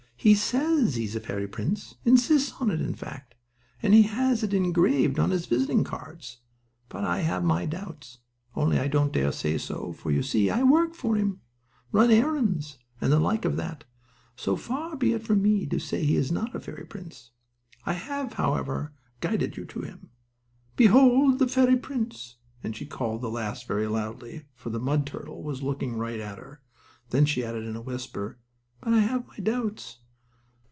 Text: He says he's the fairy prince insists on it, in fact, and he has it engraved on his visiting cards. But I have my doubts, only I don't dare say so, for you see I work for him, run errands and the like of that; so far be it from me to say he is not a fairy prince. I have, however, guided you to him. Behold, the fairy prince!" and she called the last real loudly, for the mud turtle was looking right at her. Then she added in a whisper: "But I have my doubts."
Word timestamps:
He 0.23 0.35
says 0.35 0.93
he's 0.97 1.15
the 1.15 1.19
fairy 1.19 1.47
prince 1.47 1.95
insists 2.05 2.53
on 2.61 2.69
it, 2.69 2.79
in 2.79 2.93
fact, 2.93 3.33
and 3.81 3.91
he 3.95 4.03
has 4.03 4.43
it 4.43 4.53
engraved 4.53 5.17
on 5.17 5.31
his 5.31 5.47
visiting 5.47 5.83
cards. 5.83 6.41
But 6.89 7.03
I 7.03 7.21
have 7.21 7.43
my 7.43 7.65
doubts, 7.65 8.19
only 8.53 8.77
I 8.77 8.87
don't 8.87 9.11
dare 9.11 9.31
say 9.31 9.57
so, 9.57 9.91
for 9.93 10.11
you 10.11 10.21
see 10.21 10.47
I 10.51 10.61
work 10.61 10.93
for 10.93 11.15
him, 11.15 11.41
run 11.91 12.11
errands 12.11 12.77
and 13.01 13.11
the 13.11 13.17
like 13.17 13.45
of 13.45 13.55
that; 13.57 13.83
so 14.35 14.55
far 14.55 14.95
be 14.95 15.13
it 15.13 15.23
from 15.23 15.41
me 15.41 15.65
to 15.65 15.79
say 15.79 16.05
he 16.05 16.17
is 16.17 16.31
not 16.31 16.53
a 16.53 16.59
fairy 16.59 16.85
prince. 16.85 17.31
I 17.87 17.93
have, 17.93 18.33
however, 18.33 18.93
guided 19.21 19.57
you 19.57 19.65
to 19.65 19.81
him. 19.81 20.11
Behold, 20.75 21.39
the 21.39 21.47
fairy 21.47 21.77
prince!" 21.77 22.35
and 22.63 22.75
she 22.75 22.85
called 22.85 23.21
the 23.21 23.31
last 23.31 23.67
real 23.71 23.89
loudly, 23.89 24.45
for 24.53 24.69
the 24.69 24.77
mud 24.79 25.07
turtle 25.07 25.41
was 25.41 25.63
looking 25.63 25.95
right 25.97 26.19
at 26.19 26.37
her. 26.37 26.61
Then 27.09 27.25
she 27.25 27.43
added 27.43 27.65
in 27.65 27.75
a 27.75 27.81
whisper: 27.81 28.37
"But 28.81 28.93
I 28.93 28.99
have 28.99 29.25
my 29.27 29.37
doubts." 29.37 29.97